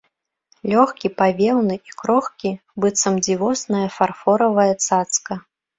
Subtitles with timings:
[0.71, 2.49] Лёгкі, павеўны і крохкі,
[2.85, 5.33] быццам дзівосная фарфоравая цацка.